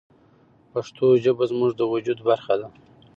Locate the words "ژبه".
1.23-1.43